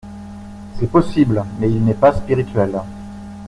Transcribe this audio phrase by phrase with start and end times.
[0.79, 2.81] C’est possible, mais il n’est pas spirituel.